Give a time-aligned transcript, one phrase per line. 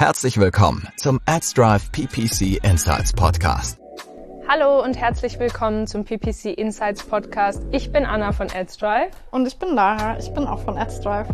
[0.00, 3.78] Herzlich willkommen zum AdsDrive PPC Insights Podcast.
[4.48, 7.66] Hallo und herzlich willkommen zum PPC Insights Podcast.
[7.70, 9.10] Ich bin Anna von AdsDrive.
[9.30, 11.28] Und ich bin Lara, ich bin auch von AdsDrive.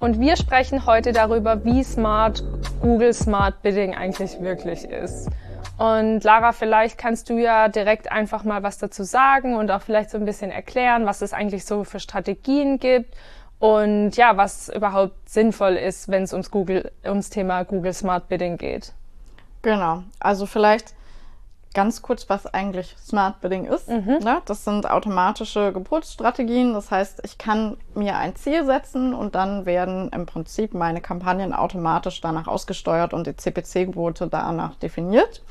[0.00, 2.42] Und wir sprechen heute darüber, wie smart
[2.80, 5.28] Google Smart Bidding eigentlich wirklich ist.
[5.76, 10.08] Und Lara, vielleicht kannst du ja direkt einfach mal was dazu sagen und auch vielleicht
[10.08, 13.14] so ein bisschen erklären, was es eigentlich so für Strategien gibt
[13.58, 18.58] und ja, was überhaupt sinnvoll ist, wenn es ums Google, ums Thema Google Smart Bidding
[18.58, 18.92] geht.
[19.62, 20.02] Genau.
[20.20, 20.94] Also vielleicht
[21.76, 23.88] ganz kurz, was eigentlich Smart Bidding ist.
[23.88, 24.18] Mhm.
[24.22, 24.40] Ne?
[24.46, 26.72] Das sind automatische Geburtsstrategien.
[26.72, 31.52] Das heißt, ich kann mir ein Ziel setzen und dann werden im Prinzip meine Kampagnen
[31.52, 35.42] automatisch danach ausgesteuert und die CPC-Quote danach definiert.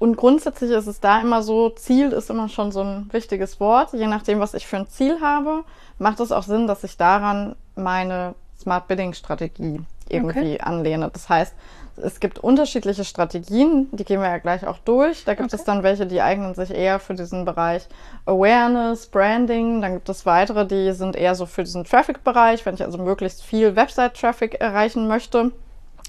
[0.00, 3.92] Und grundsätzlich ist es da immer so, Ziel ist immer schon so ein wichtiges Wort.
[3.92, 5.62] Je nachdem, was ich für ein Ziel habe,
[5.98, 10.60] macht es auch Sinn, dass ich daran meine Smart Bidding Strategie irgendwie okay.
[10.62, 11.10] anlehne.
[11.12, 11.54] Das heißt,
[11.98, 15.24] es gibt unterschiedliche Strategien, die gehen wir ja gleich auch durch.
[15.26, 15.56] Da gibt okay.
[15.60, 17.86] es dann welche, die eignen sich eher für diesen Bereich
[18.24, 19.82] Awareness, Branding.
[19.82, 23.42] Dann gibt es weitere, die sind eher so für diesen Traffic-Bereich, wenn ich also möglichst
[23.42, 25.52] viel Website-Traffic erreichen möchte.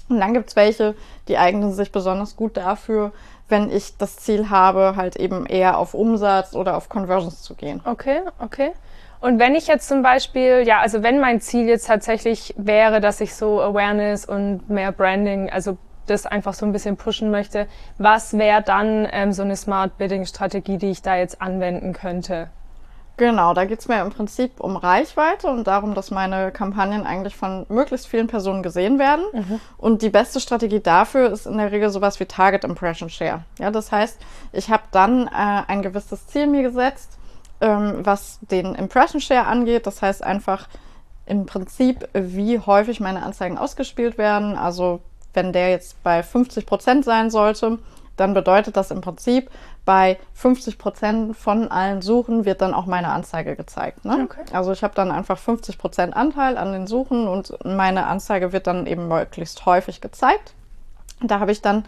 [0.08, 0.94] Und dann gibt es welche,
[1.28, 3.12] die eignen sich besonders gut dafür,
[3.48, 7.80] wenn ich das Ziel habe, halt eben eher auf Umsatz oder auf Conversions zu gehen.
[7.84, 8.72] Okay, okay.
[9.20, 13.20] Und wenn ich jetzt zum Beispiel, ja, also wenn mein Ziel jetzt tatsächlich wäre, dass
[13.20, 18.36] ich so Awareness und mehr Branding, also das einfach so ein bisschen pushen möchte, was
[18.36, 22.50] wäre dann ähm, so eine Smart Bidding Strategie, die ich da jetzt anwenden könnte?
[23.22, 27.36] Genau, da geht es mir im Prinzip um Reichweite und darum, dass meine Kampagnen eigentlich
[27.36, 29.24] von möglichst vielen Personen gesehen werden.
[29.32, 29.60] Mhm.
[29.78, 33.44] Und die beste Strategie dafür ist in der Regel sowas wie Target Impression Share.
[33.60, 34.18] Ja, das heißt,
[34.52, 37.16] ich habe dann äh, ein gewisses Ziel mir gesetzt,
[37.60, 39.86] ähm, was den Impression Share angeht.
[39.86, 40.66] Das heißt einfach
[41.24, 44.58] im Prinzip, wie häufig meine Anzeigen ausgespielt werden.
[44.58, 44.98] Also
[45.32, 47.78] wenn der jetzt bei 50 Prozent sein sollte,
[48.16, 49.50] dann bedeutet das im Prinzip,
[49.84, 54.04] bei 50 Prozent von allen Suchen wird dann auch meine Anzeige gezeigt.
[54.04, 54.28] Ne?
[54.30, 54.44] Okay.
[54.52, 58.66] Also ich habe dann einfach 50 Prozent Anteil an den Suchen und meine Anzeige wird
[58.66, 60.54] dann eben möglichst häufig gezeigt.
[61.20, 61.84] Da habe ich dann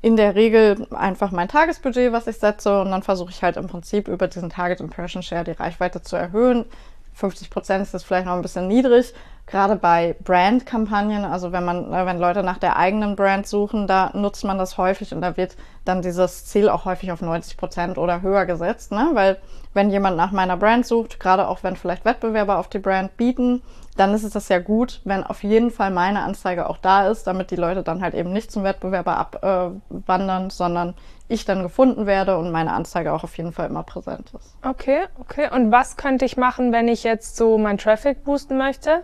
[0.00, 3.66] in der Regel einfach mein Tagesbudget, was ich setze und dann versuche ich halt im
[3.66, 6.66] Prinzip über diesen Target Impression Share die Reichweite zu erhöhen.
[7.14, 9.12] 50 Prozent ist das vielleicht noch ein bisschen niedrig,
[9.48, 14.10] gerade bei Brand-Kampagnen, also wenn man, ne, wenn Leute nach der eigenen Brand suchen, da
[14.14, 17.98] nutzt man das häufig und da wird dann dieses Ziel auch häufig auf 90 Prozent
[17.98, 19.10] oder höher gesetzt, ne?
[19.14, 19.38] Weil
[19.74, 23.62] wenn jemand nach meiner Brand sucht, gerade auch wenn vielleicht Wettbewerber auf die Brand bieten,
[23.96, 27.26] dann ist es das ja gut, wenn auf jeden Fall meine Anzeige auch da ist,
[27.26, 30.94] damit die Leute dann halt eben nicht zum Wettbewerber abwandern, äh, sondern
[31.26, 34.56] ich dann gefunden werde und meine Anzeige auch auf jeden Fall immer präsent ist.
[34.62, 35.48] Okay, okay.
[35.52, 39.02] Und was könnte ich machen, wenn ich jetzt so mein Traffic boosten möchte?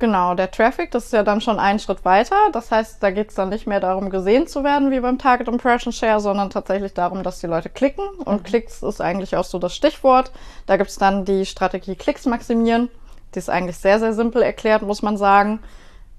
[0.00, 2.34] Genau, der Traffic, das ist ja dann schon einen Schritt weiter.
[2.52, 5.46] Das heißt, da geht es dann nicht mehr darum, gesehen zu werden wie beim Target
[5.46, 8.08] Impression Share, sondern tatsächlich darum, dass die Leute klicken.
[8.24, 8.42] Und mhm.
[8.42, 10.32] Klicks ist eigentlich auch so das Stichwort.
[10.64, 12.88] Da gibt es dann die Strategie Klicks maximieren.
[13.34, 15.60] Die ist eigentlich sehr, sehr simpel erklärt, muss man sagen.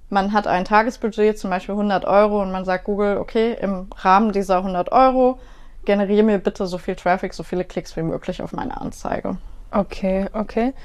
[0.09, 4.31] Man hat ein Tagesbudget, zum Beispiel 100 Euro, und man sagt Google, okay, im Rahmen
[4.31, 5.40] dieser 100 Euro
[5.86, 9.38] generiere mir bitte so viel Traffic, so viele Klicks wie möglich auf meine Anzeige.
[9.72, 10.75] Okay, okay.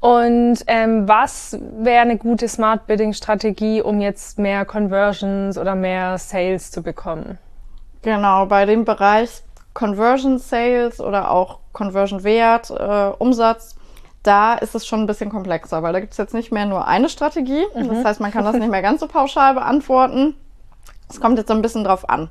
[0.00, 6.18] Und ähm, was wäre eine gute Smart Bidding Strategie, um jetzt mehr Conversions oder mehr
[6.18, 7.38] Sales zu bekommen?
[8.02, 9.42] Genau, bei dem Bereich
[9.74, 13.76] Conversion Sales oder auch Conversion Wert, äh, Umsatz,
[14.22, 16.86] da ist es schon ein bisschen komplexer, weil da gibt es jetzt nicht mehr nur
[16.86, 17.64] eine Strategie.
[17.74, 17.88] Mhm.
[17.88, 20.34] Das heißt, man kann das nicht mehr ganz so pauschal beantworten.
[21.08, 22.28] Es kommt jetzt so ein bisschen drauf an.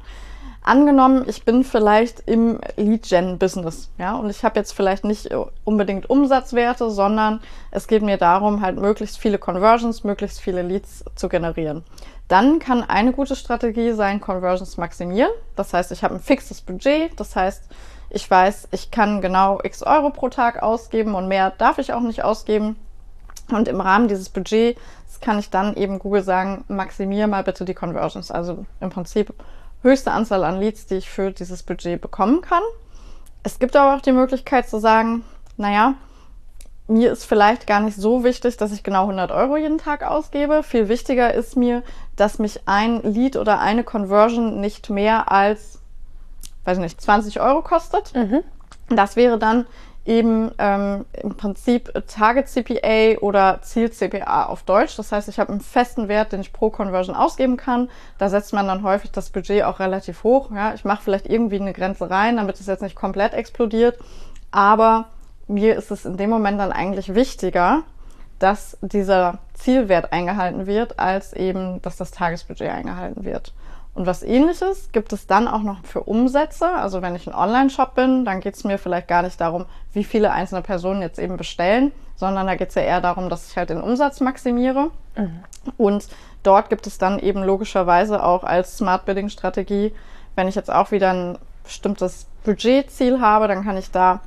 [0.67, 5.29] Angenommen, ich bin vielleicht im Lead-Gen-Business, ja, und ich habe jetzt vielleicht nicht
[5.63, 7.39] unbedingt Umsatzwerte, sondern
[7.69, 11.83] es geht mir darum, halt möglichst viele Conversions, möglichst viele Leads zu generieren.
[12.27, 15.29] Dann kann eine gute Strategie sein, Conversions maximieren.
[15.55, 17.11] Das heißt, ich habe ein fixes Budget.
[17.19, 17.69] Das heißt,
[18.09, 22.01] ich weiß, ich kann genau x Euro pro Tag ausgeben und mehr darf ich auch
[22.01, 22.75] nicht ausgeben.
[23.51, 24.81] Und im Rahmen dieses Budgets
[25.21, 28.31] kann ich dann eben Google sagen, maximiere mal bitte die Conversions.
[28.31, 29.31] Also im Prinzip
[29.85, 32.63] höchste Anzahl an Leads, die ich für dieses Budget bekommen kann.
[33.43, 35.23] Es gibt aber auch die Möglichkeit zu sagen,
[35.55, 35.93] naja,
[36.87, 40.63] mir ist vielleicht gar nicht so wichtig, dass ich genau 100 Euro jeden Tag ausgebe.
[40.63, 41.83] Viel wichtiger ist mir,
[42.15, 45.79] dass mich ein Lead oder eine Conversion nicht mehr als,
[46.63, 48.13] weiß nicht, 20 Euro kostet.
[48.15, 48.43] Mhm.
[48.89, 49.65] Das wäre dann
[50.05, 54.95] eben ähm, im Prinzip Target CPA oder Ziel CPA auf Deutsch.
[54.97, 57.89] Das heißt, ich habe einen festen Wert, den ich pro Conversion ausgeben kann.
[58.17, 60.51] Da setzt man dann häufig das Budget auch relativ hoch.
[60.51, 63.97] Ja, ich mache vielleicht irgendwie eine Grenze rein, damit es jetzt nicht komplett explodiert.
[64.51, 65.05] Aber
[65.47, 67.83] mir ist es in dem Moment dann eigentlich wichtiger,
[68.39, 73.53] dass dieser Zielwert eingehalten wird, als eben, dass das Tagesbudget eingehalten wird.
[73.95, 76.69] Und was ähnliches gibt es dann auch noch für Umsätze.
[76.69, 80.03] Also wenn ich ein Online-Shop bin, dann geht es mir vielleicht gar nicht darum, wie
[80.03, 83.57] viele einzelne Personen jetzt eben bestellen, sondern da geht es ja eher darum, dass ich
[83.57, 84.91] halt den Umsatz maximiere.
[85.15, 85.39] Mhm.
[85.77, 86.09] Und
[86.43, 89.93] dort gibt es dann eben logischerweise auch als Smart Bidding Strategie,
[90.35, 94.19] wenn ich jetzt auch wieder ein bestimmtes Budgetziel habe, dann kann ich da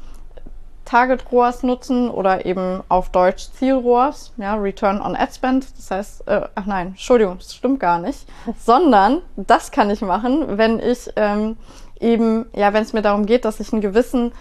[0.89, 5.67] Target ROAS nutzen oder eben auf Deutsch Ziel ROAS, ja, Return on Ad Spend.
[5.77, 8.27] Das heißt, äh, ach nein, Entschuldigung, das stimmt gar nicht.
[8.59, 11.59] Sondern das kann ich machen, wenn ich ähm,
[12.01, 14.33] eben, ja, wenn es mir darum geht, dass ich einen gewissen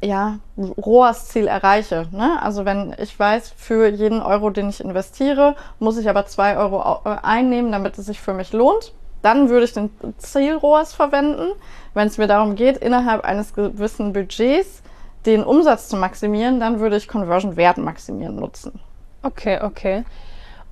[0.00, 2.06] ja, ROAS-Ziel erreiche.
[2.12, 2.40] Ne?
[2.40, 7.00] Also wenn ich weiß, für jeden Euro, den ich investiere, muss ich aber zwei Euro
[7.04, 8.92] äh, einnehmen, damit es sich für mich lohnt.
[9.22, 11.52] Dann würde ich den Ziel-ROAS verwenden.
[11.92, 14.82] Wenn es mir darum geht, innerhalb eines gewissen Budgets
[15.26, 18.80] den Umsatz zu maximieren, dann würde ich Conversion Wert maximieren nutzen.
[19.22, 20.04] Okay, okay.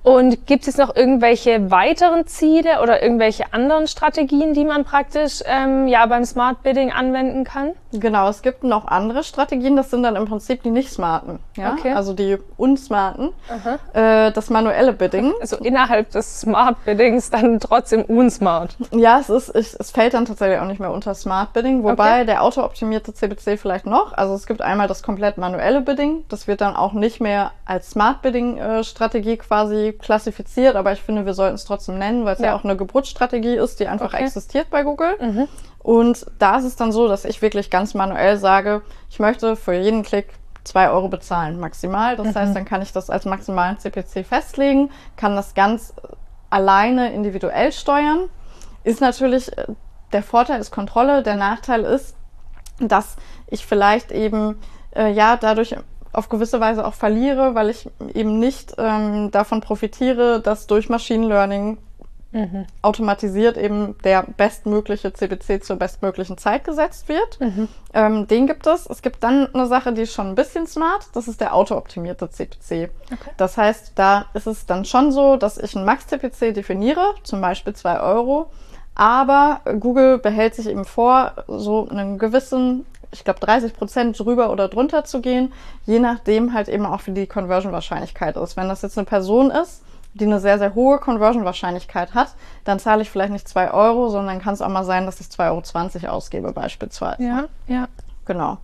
[0.03, 5.87] Und gibt es noch irgendwelche weiteren Ziele oder irgendwelche anderen Strategien, die man praktisch ähm,
[5.87, 7.73] ja beim Smart Bidding anwenden kann?
[7.93, 9.75] Genau, es gibt noch andere Strategien.
[9.75, 11.93] Das sind dann im Prinzip die nicht smarten, ja, okay.
[11.93, 13.29] also die unsmarten.
[13.93, 15.33] Äh, das manuelle Bidding.
[15.41, 18.75] Also innerhalb des Smart Biddings dann trotzdem unsmart.
[18.91, 22.17] Ja, es ist, es, es fällt dann tatsächlich auch nicht mehr unter Smart Bidding, wobei
[22.17, 22.25] okay.
[22.25, 24.13] der autooptimierte CPC vielleicht noch.
[24.13, 26.23] Also es gibt einmal das komplett manuelle Bidding.
[26.29, 31.01] Das wird dann auch nicht mehr als Smart Bidding äh, Strategie quasi klassifiziert, aber ich
[31.01, 32.47] finde, wir sollten es trotzdem nennen, weil es ja.
[32.47, 32.55] ja.
[32.55, 34.23] auch eine Geburtsstrategie ist, die einfach okay.
[34.23, 35.15] existiert bei Google.
[35.19, 35.47] Mhm.
[35.83, 39.73] Und da ist es dann so, dass ich wirklich ganz manuell sage, ich möchte für
[39.73, 40.27] jeden Klick
[40.63, 42.15] zwei Euro bezahlen, maximal.
[42.15, 42.35] Das mhm.
[42.35, 45.93] heißt, dann kann ich das als maximalen CPC festlegen, kann das ganz
[46.49, 48.29] alleine individuell steuern.
[48.83, 49.65] Ist natürlich, äh,
[50.13, 52.15] der Vorteil ist Kontrolle, der Nachteil ist,
[52.79, 53.15] dass
[53.47, 54.59] ich vielleicht eben
[54.95, 55.75] äh, ja dadurch
[56.13, 61.27] auf gewisse Weise auch verliere, weil ich eben nicht ähm, davon profitiere, dass durch Machine
[61.27, 61.77] Learning
[62.31, 62.65] mhm.
[62.81, 67.39] automatisiert eben der bestmögliche CPC zur bestmöglichen Zeit gesetzt wird.
[67.39, 67.67] Mhm.
[67.93, 68.85] Ähm, den gibt es.
[68.87, 71.07] Es gibt dann eine Sache, die ist schon ein bisschen smart.
[71.13, 72.89] Das ist der autooptimierte CPC.
[73.11, 73.31] Okay.
[73.37, 77.73] Das heißt, da ist es dann schon so, dass ich einen Max-CPC definiere, zum Beispiel
[77.73, 78.49] zwei Euro.
[78.93, 84.69] Aber Google behält sich eben vor, so einen gewissen ich glaube, 30 Prozent drüber oder
[84.69, 85.51] drunter zu gehen,
[85.85, 88.55] je nachdem halt eben auch wie die Conversion-Wahrscheinlichkeit ist.
[88.55, 93.01] Wenn das jetzt eine Person ist, die eine sehr, sehr hohe Conversion-Wahrscheinlichkeit hat, dann zahle
[93.01, 96.13] ich vielleicht nicht zwei Euro, sondern kann es auch mal sein, dass ich 2,20 Euro
[96.15, 97.23] ausgebe beispielsweise.
[97.23, 97.87] Ja, ja.
[98.25, 98.57] Genau.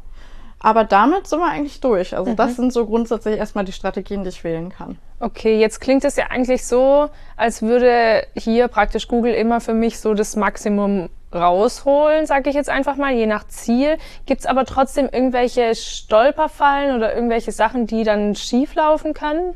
[0.60, 2.16] Aber damit sind wir eigentlich durch.
[2.16, 2.36] Also mhm.
[2.36, 4.98] das sind so grundsätzlich erstmal die Strategien, die ich wählen kann.
[5.20, 10.00] Okay, jetzt klingt es ja eigentlich so, als würde hier praktisch Google immer für mich
[10.00, 13.98] so das Maximum rausholen, sage ich jetzt einfach mal, je nach Ziel.
[14.26, 19.54] Gibt es aber trotzdem irgendwelche Stolperfallen oder irgendwelche Sachen, die dann schief laufen können?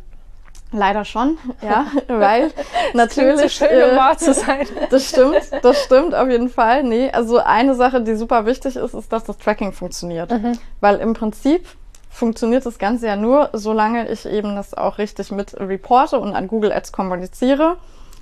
[0.74, 2.52] Leider schon, ja, weil
[2.94, 3.42] natürlich.
[3.58, 4.66] So schön, um wahr zu sein.
[4.90, 6.84] das stimmt, das stimmt auf jeden Fall.
[6.84, 10.32] Nee, also eine Sache, die super wichtig ist, ist, dass das Tracking funktioniert.
[10.32, 10.58] Mhm.
[10.80, 11.68] Weil im Prinzip
[12.10, 16.48] funktioniert das Ganze ja nur, solange ich eben das auch richtig mit reporte und an
[16.48, 17.78] Google Ads kommuniziere.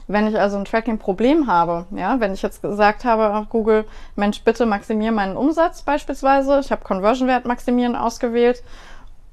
[0.08, 3.86] Wenn ich also ein Tracking-Problem habe, ja, wenn ich jetzt gesagt habe auf Google,
[4.16, 8.64] Mensch, bitte maximiere meinen Umsatz beispielsweise, ich habe Conversion-Wert maximieren ausgewählt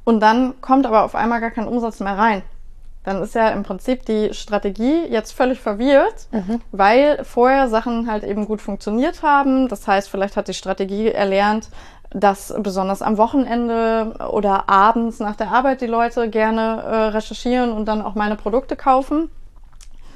[0.04, 2.42] und dann kommt aber auf einmal gar kein Umsatz mehr rein,
[3.06, 6.60] dann ist ja im Prinzip die Strategie jetzt völlig verwirrt, mhm.
[6.72, 9.68] weil vorher Sachen halt eben gut funktioniert haben.
[9.68, 11.68] Das heißt, vielleicht hat die Strategie erlernt,
[12.10, 17.86] dass besonders am Wochenende oder abends nach der Arbeit die Leute gerne äh, recherchieren und
[17.86, 19.30] dann auch meine Produkte kaufen.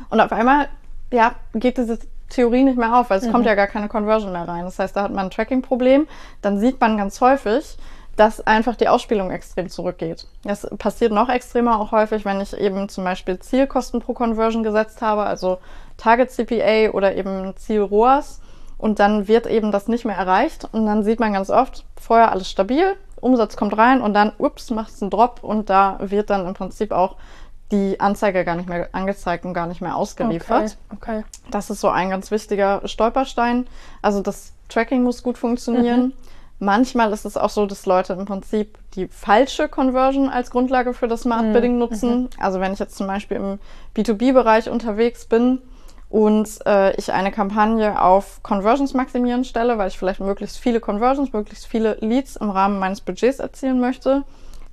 [0.09, 0.66] Und auf einmal,
[1.12, 3.30] ja, geht diese Theorie nicht mehr auf, weil es mhm.
[3.30, 4.64] kommt ja gar keine Conversion mehr rein.
[4.64, 6.09] Das heißt, da hat man ein Tracking-Problem.
[6.42, 7.76] Dann sieht man ganz häufig,
[8.20, 10.26] dass einfach die Ausspielung extrem zurückgeht.
[10.44, 15.00] Das passiert noch extremer auch häufig, wenn ich eben zum Beispiel Zielkosten pro Conversion gesetzt
[15.00, 15.56] habe, also
[15.96, 18.42] Target CPA oder eben Ziel ROAS.
[18.76, 20.68] Und dann wird eben das nicht mehr erreicht.
[20.70, 24.68] Und dann sieht man ganz oft, vorher alles stabil, Umsatz kommt rein und dann, ups,
[24.68, 27.16] macht es einen Drop und da wird dann im Prinzip auch
[27.72, 30.76] die Anzeige gar nicht mehr angezeigt und gar nicht mehr ausgeliefert.
[30.92, 31.24] Okay, okay.
[31.50, 33.66] Das ist so ein ganz wichtiger Stolperstein.
[34.02, 36.08] Also das Tracking muss gut funktionieren.
[36.08, 36.12] Mhm.
[36.62, 41.08] Manchmal ist es auch so, dass Leute im Prinzip die falsche Conversion als Grundlage für
[41.08, 41.52] das Smart mhm.
[41.54, 42.20] Bidding nutzen.
[42.20, 42.28] Mhm.
[42.38, 43.58] Also wenn ich jetzt zum Beispiel im
[43.96, 45.62] B2B-Bereich unterwegs bin
[46.10, 51.32] und äh, ich eine Kampagne auf Conversions maximieren stelle, weil ich vielleicht möglichst viele Conversions,
[51.32, 54.24] möglichst viele Leads im Rahmen meines Budgets erzielen möchte,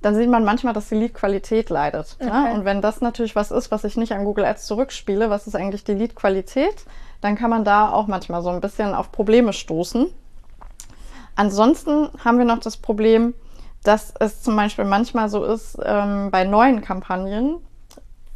[0.02, 2.16] dann sieht man manchmal, dass die Lead-Qualität leidet.
[2.20, 2.28] Okay.
[2.28, 2.52] Ja?
[2.52, 5.56] Und wenn das natürlich was ist, was ich nicht an Google Ads zurückspiele, was ist
[5.56, 6.84] eigentlich die Lead-Qualität,
[7.22, 10.08] dann kann man da auch manchmal so ein bisschen auf Probleme stoßen.
[11.38, 13.32] Ansonsten haben wir noch das Problem,
[13.84, 17.58] dass es zum Beispiel manchmal so ist ähm, bei neuen Kampagnen,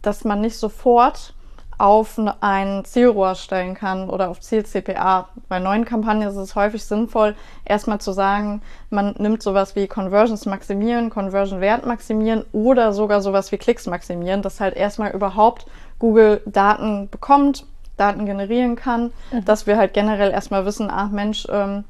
[0.02, 1.34] dass man nicht sofort
[1.78, 5.30] auf ein Zielrohr stellen kann oder auf Ziel-CPA.
[5.48, 10.46] Bei neuen Kampagnen ist es häufig sinnvoll, erstmal zu sagen, man nimmt sowas wie Conversions
[10.46, 15.66] maximieren, Conversion-Wert maximieren oder sogar sowas wie Klicks maximieren, dass halt erstmal überhaupt
[15.98, 17.66] Google Daten bekommt,
[17.96, 19.44] Daten generieren kann, mhm.
[19.44, 21.82] dass wir halt generell erstmal wissen, ach Mensch, ähm,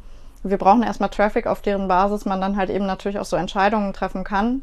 [0.43, 3.93] wir brauchen erstmal Traffic, auf deren Basis man dann halt eben natürlich auch so Entscheidungen
[3.93, 4.63] treffen kann,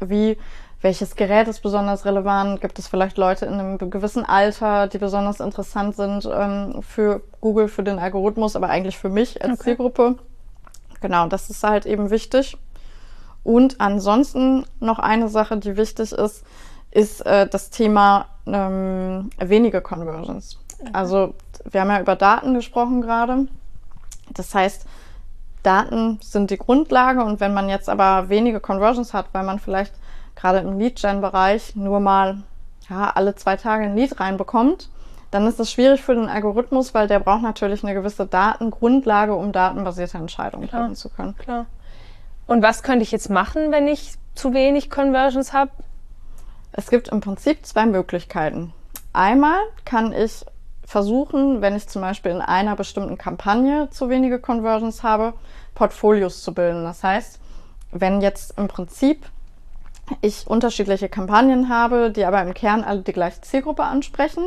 [0.00, 0.38] wie
[0.80, 2.60] welches Gerät ist besonders relevant?
[2.60, 7.68] Gibt es vielleicht Leute in einem gewissen Alter, die besonders interessant sind ähm, für Google,
[7.68, 9.64] für den Algorithmus, aber eigentlich für mich als okay.
[9.64, 10.16] Zielgruppe?
[11.00, 12.56] Genau, das ist halt eben wichtig.
[13.42, 16.44] Und ansonsten noch eine Sache, die wichtig ist,
[16.92, 20.58] ist äh, das Thema ähm, wenige Conversions.
[20.80, 20.90] Okay.
[20.92, 21.34] Also
[21.68, 23.48] wir haben ja über Daten gesprochen gerade.
[24.32, 24.86] Das heißt,
[25.62, 29.92] Daten sind die Grundlage und wenn man jetzt aber wenige Conversions hat, weil man vielleicht
[30.36, 32.42] gerade im Lead-Gen-Bereich nur mal
[32.88, 34.88] ja, alle zwei Tage ein Lead reinbekommt,
[35.30, 39.52] dann ist das schwierig für den Algorithmus, weil der braucht natürlich eine gewisse Datengrundlage, um
[39.52, 40.82] datenbasierte Entscheidungen Klar.
[40.82, 41.36] treffen zu können.
[41.36, 41.66] Klar.
[42.46, 45.70] Und was könnte ich jetzt machen, wenn ich zu wenig Conversions habe?
[46.72, 48.72] Es gibt im Prinzip zwei Möglichkeiten.
[49.12, 50.46] Einmal kann ich
[50.88, 55.34] versuchen, wenn ich zum Beispiel in einer bestimmten Kampagne zu wenige Conversions habe,
[55.74, 56.82] Portfolios zu bilden.
[56.82, 57.38] Das heißt,
[57.92, 59.26] wenn jetzt im Prinzip
[60.22, 64.44] ich unterschiedliche Kampagnen habe, die aber im Kern alle die gleiche Zielgruppe ansprechen,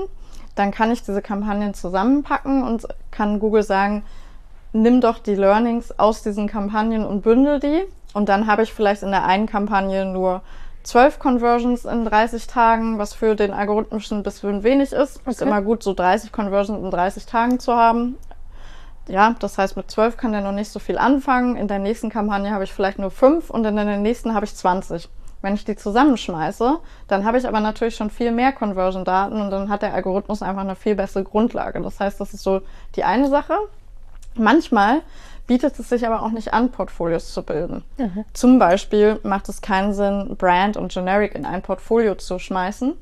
[0.55, 4.01] dann kann ich diese Kampagnen zusammenpacken und kann Google sagen,
[4.73, 7.83] nimm doch die Learnings aus diesen Kampagnen und bündel die.
[8.13, 10.41] Und dann habe ich vielleicht in der einen Kampagne nur
[10.83, 15.19] 12 Conversions in 30 Tagen, was für den Algorithmus ein bisschen wenig ist.
[15.21, 15.31] Okay.
[15.31, 18.17] Ist immer gut, so 30 Conversions in 30 Tagen zu haben.
[19.07, 21.55] Ja, das heißt, mit 12 kann der noch nicht so viel anfangen.
[21.55, 24.55] In der nächsten Kampagne habe ich vielleicht nur 5 und in der nächsten habe ich
[24.55, 25.09] 20.
[25.41, 29.69] Wenn ich die zusammenschmeiße, dann habe ich aber natürlich schon viel mehr Conversion-Daten und dann
[29.69, 31.81] hat der Algorithmus einfach eine viel bessere Grundlage.
[31.81, 32.61] Das heißt, das ist so
[32.95, 33.55] die eine Sache.
[34.35, 35.01] Manchmal
[35.51, 37.83] bietet es sich aber auch nicht an, Portfolios zu bilden.
[37.97, 38.23] Mhm.
[38.31, 42.93] Zum Beispiel macht es keinen Sinn, Brand und Generic in ein Portfolio zu schmeißen,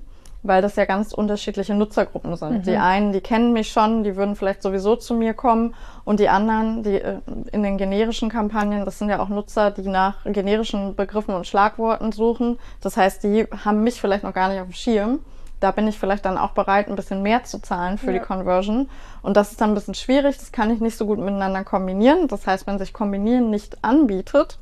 [0.41, 2.51] weil das ja ganz unterschiedliche Nutzergruppen sind.
[2.51, 2.63] Mhm.
[2.63, 5.75] Die einen, die kennen mich schon, die würden vielleicht sowieso zu mir kommen
[6.05, 7.19] und die anderen, die äh,
[7.51, 12.11] in den generischen Kampagnen, das sind ja auch Nutzer, die nach generischen Begriffen und Schlagworten
[12.11, 12.57] suchen.
[12.81, 15.19] Das heißt, die haben mich vielleicht noch gar nicht auf dem Schirm.
[15.59, 18.19] Da bin ich vielleicht dann auch bereit, ein bisschen mehr zu zahlen für ja.
[18.19, 18.89] die Conversion.
[19.21, 20.37] Und das ist dann ein bisschen schwierig.
[20.37, 22.27] Das kann ich nicht so gut miteinander kombinieren.
[22.27, 24.57] Das heißt, wenn sich Kombinieren nicht anbietet,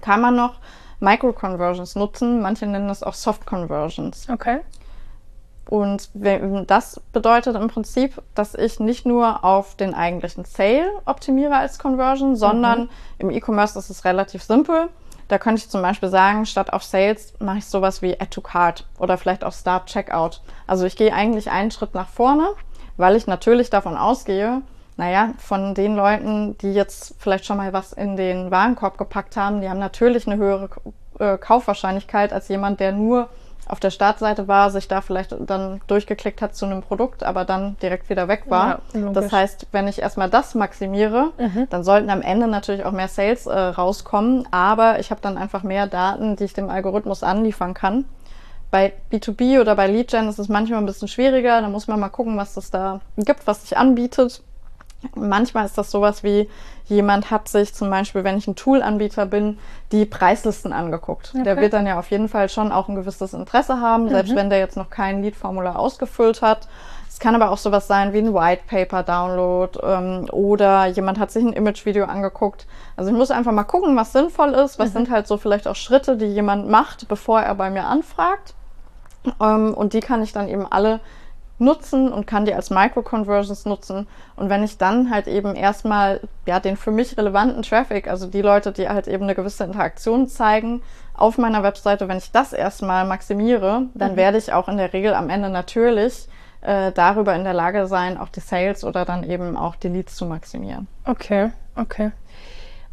[0.00, 0.54] kann man noch
[1.00, 2.40] Micro-Conversions nutzen.
[2.40, 4.28] Manche nennen das auch Soft-Conversions.
[4.30, 4.60] Okay.
[5.68, 11.78] Und das bedeutet im Prinzip, dass ich nicht nur auf den eigentlichen Sale optimiere als
[11.78, 12.88] Conversion, sondern mhm.
[13.18, 14.88] im E-Commerce ist es relativ simpel.
[15.28, 18.40] Da könnte ich zum Beispiel sagen, statt auf Sales mache ich sowas wie Add to
[18.40, 20.40] Cart oder vielleicht auch Start Checkout.
[20.66, 22.48] Also ich gehe eigentlich einen Schritt nach vorne,
[22.96, 24.62] weil ich natürlich davon ausgehe,
[24.96, 29.60] naja, von den Leuten, die jetzt vielleicht schon mal was in den Warenkorb gepackt haben,
[29.60, 30.70] die haben natürlich eine höhere
[31.18, 33.28] äh, Kaufwahrscheinlichkeit als jemand, der nur
[33.68, 37.76] auf der Startseite war, sich da vielleicht dann durchgeklickt hat zu einem Produkt, aber dann
[37.82, 38.80] direkt wieder weg war.
[38.94, 41.66] Ja, das heißt, wenn ich erstmal das maximiere, mhm.
[41.68, 45.62] dann sollten am Ende natürlich auch mehr Sales äh, rauskommen, aber ich habe dann einfach
[45.62, 48.04] mehr Daten, die ich dem Algorithmus anliefern kann.
[48.70, 52.08] Bei B2B oder bei Lead-Gen ist es manchmal ein bisschen schwieriger, da muss man mal
[52.08, 54.42] gucken, was es da gibt, was sich anbietet.
[55.14, 56.48] Manchmal ist das sowas wie,
[56.86, 59.58] jemand hat sich zum Beispiel, wenn ich ein Toolanbieter bin,
[59.92, 61.32] die Preislisten angeguckt.
[61.34, 61.44] Okay.
[61.44, 64.36] Der wird dann ja auf jeden Fall schon auch ein gewisses Interesse haben, selbst mhm.
[64.36, 66.68] wenn der jetzt noch kein Lead-Formular ausgefüllt hat.
[67.08, 71.30] Es kann aber auch sowas sein wie ein White Paper Download ähm, oder jemand hat
[71.30, 72.66] sich ein Image-Video angeguckt.
[72.94, 74.92] Also ich muss einfach mal gucken, was sinnvoll ist, was mhm.
[74.92, 78.54] sind halt so vielleicht auch Schritte, die jemand macht, bevor er bei mir anfragt.
[79.40, 81.00] Ähm, und die kann ich dann eben alle
[81.58, 84.06] nutzen und kann die als Micro-Conversions nutzen.
[84.36, 88.42] Und wenn ich dann halt eben erstmal ja, den für mich relevanten Traffic, also die
[88.42, 90.82] Leute, die halt eben eine gewisse Interaktion zeigen
[91.14, 94.16] auf meiner Webseite, wenn ich das erstmal maximiere, dann mhm.
[94.16, 96.28] werde ich auch in der Regel am Ende natürlich
[96.60, 100.16] äh, darüber in der Lage sein, auch die Sales oder dann eben auch die Leads
[100.16, 100.88] zu maximieren.
[101.04, 102.10] Okay, okay.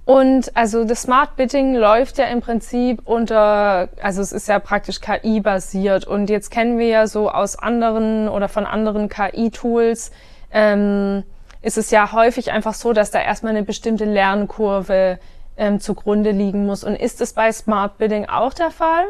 [0.05, 4.99] Und also das Smart Bidding läuft ja im Prinzip unter, also es ist ja praktisch
[4.99, 6.05] KI-basiert.
[6.05, 10.11] Und jetzt kennen wir ja so aus anderen oder von anderen KI-Tools,
[10.51, 11.23] ähm,
[11.61, 15.19] ist es ja häufig einfach so, dass da erstmal eine bestimmte Lernkurve
[15.55, 16.83] ähm, zugrunde liegen muss.
[16.83, 19.05] Und ist es bei Smart Bidding auch der Fall?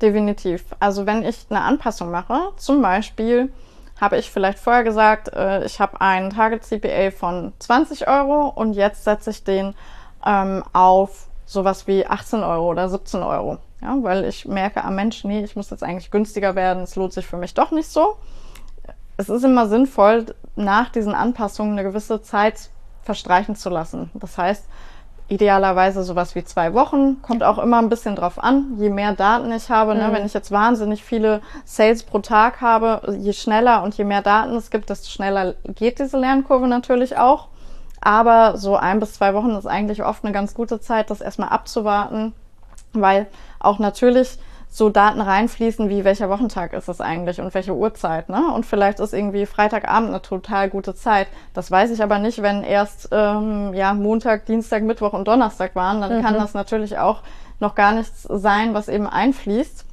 [0.00, 0.64] Definitiv.
[0.78, 3.52] Also wenn ich eine Anpassung mache, zum Beispiel
[4.00, 8.74] habe ich vielleicht vorher gesagt, äh, ich habe einen Target CPA von 20 Euro und
[8.74, 9.74] jetzt setze ich den
[10.24, 13.58] ähm, auf sowas wie 18 Euro oder 17 Euro.
[13.80, 17.12] Ja, weil ich merke am Mensch, nee, ich muss jetzt eigentlich günstiger werden, es lohnt
[17.12, 18.16] sich für mich doch nicht so.
[19.16, 22.70] Es ist immer sinnvoll, nach diesen Anpassungen eine gewisse Zeit
[23.02, 24.10] verstreichen zu lassen.
[24.14, 24.66] Das heißt,
[25.28, 27.20] idealerweise sowas wie zwei Wochen.
[27.22, 28.76] Kommt auch immer ein bisschen drauf an.
[28.78, 30.08] Je mehr Daten ich habe, ne, mhm.
[30.08, 34.22] ne, wenn ich jetzt wahnsinnig viele Sales pro Tag habe, je schneller und je mehr
[34.22, 37.48] Daten es gibt, desto schneller geht diese Lernkurve natürlich auch.
[38.00, 41.48] Aber so ein bis zwei Wochen ist eigentlich oft eine ganz gute Zeit, das erstmal
[41.48, 42.32] abzuwarten,
[42.92, 43.26] weil
[43.58, 44.38] auch natürlich
[44.70, 48.52] so Daten reinfließen, wie welcher Wochentag ist es eigentlich und welche Uhrzeit, ne?
[48.52, 51.26] Und vielleicht ist irgendwie Freitagabend eine total gute Zeit.
[51.54, 56.00] Das weiß ich aber nicht, wenn erst ähm, ja Montag, Dienstag, Mittwoch und Donnerstag waren,
[56.00, 56.22] dann mhm.
[56.22, 57.22] kann das natürlich auch
[57.60, 59.86] noch gar nichts sein, was eben einfließt.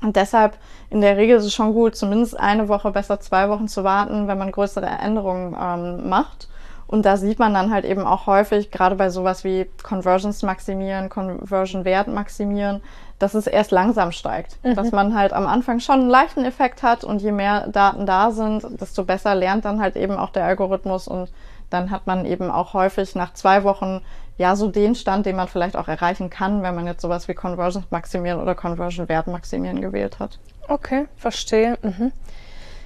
[0.00, 0.56] Und deshalb
[0.90, 4.26] in der Regel ist es schon gut, zumindest eine Woche, besser zwei Wochen zu warten,
[4.26, 6.48] wenn man größere Änderungen ähm, macht.
[6.88, 11.10] Und da sieht man dann halt eben auch häufig, gerade bei sowas wie Conversions maximieren,
[11.10, 12.80] Conversion Wert maximieren,
[13.18, 14.56] dass es erst langsam steigt.
[14.64, 14.74] Mhm.
[14.74, 18.30] Dass man halt am Anfang schon einen leichten Effekt hat und je mehr Daten da
[18.30, 21.30] sind, desto besser lernt dann halt eben auch der Algorithmus und
[21.68, 24.00] dann hat man eben auch häufig nach zwei Wochen
[24.38, 27.34] ja so den Stand, den man vielleicht auch erreichen kann, wenn man jetzt sowas wie
[27.34, 30.38] Conversion maximieren oder Conversion Wert maximieren gewählt hat.
[30.68, 31.76] Okay, verstehe.
[31.82, 32.12] Mhm.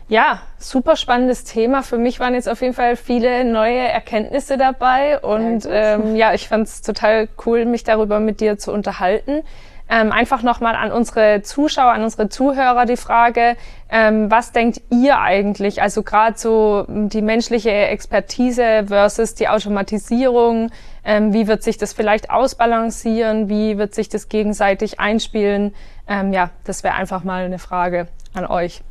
[0.09, 1.83] Ja, super spannendes Thema.
[1.83, 6.49] Für mich waren jetzt auf jeden Fall viele neue Erkenntnisse dabei und ähm, ja, ich
[6.49, 9.43] fand es total cool, mich darüber mit dir zu unterhalten.
[9.89, 13.57] Ähm, einfach nochmal an unsere Zuschauer, an unsere Zuhörer die Frage,
[13.91, 15.83] ähm, was denkt ihr eigentlich?
[15.83, 20.71] Also gerade so die menschliche Expertise versus die Automatisierung.
[21.05, 23.49] Ähm, wie wird sich das vielleicht ausbalancieren?
[23.49, 25.75] Wie wird sich das gegenseitig einspielen?
[26.09, 28.83] Ähm, ja, das wäre einfach mal eine Frage an euch.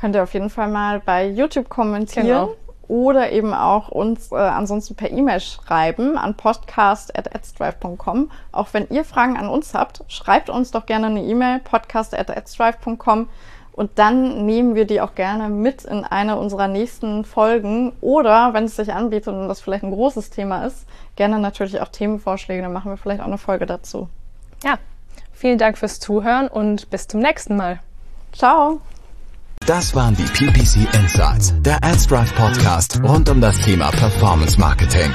[0.00, 2.26] Könnt ihr auf jeden Fall mal bei YouTube kommentieren.
[2.26, 2.54] Genau
[2.90, 8.32] oder eben auch uns äh, ansonsten per E-Mail schreiben an podcast.adsdrive.com.
[8.50, 13.28] Auch wenn ihr Fragen an uns habt, schreibt uns doch gerne eine E-Mail podcast.adsdrive.com
[13.72, 18.64] und dann nehmen wir die auch gerne mit in eine unserer nächsten Folgen oder wenn
[18.64, 22.72] es sich anbietet und das vielleicht ein großes Thema ist, gerne natürlich auch Themenvorschläge, dann
[22.72, 24.08] machen wir vielleicht auch eine Folge dazu.
[24.64, 24.78] Ja,
[25.32, 27.78] vielen Dank fürs Zuhören und bis zum nächsten Mal.
[28.32, 28.80] Ciao.
[29.70, 35.12] Das waren die PPC Insights, der AdsDrive Podcast rund um das Thema Performance Marketing.